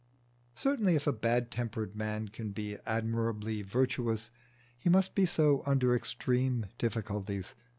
[0.55, 4.31] Certainly if a bad tempered man can be admirably virtuous,
[4.75, 7.53] he must be so under extreme difficulties.